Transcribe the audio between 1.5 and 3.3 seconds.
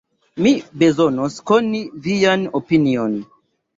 koni vian opinion.